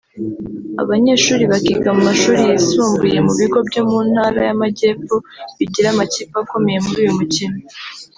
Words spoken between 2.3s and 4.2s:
yisumbuye mu bigo byo mu